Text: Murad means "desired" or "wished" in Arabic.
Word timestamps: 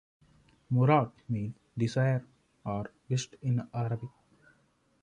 Murad 0.71 1.11
means 1.29 1.53
"desired" 1.77 2.25
or 2.65 2.89
"wished" 3.07 3.35
in 3.43 3.67
Arabic. 3.71 4.09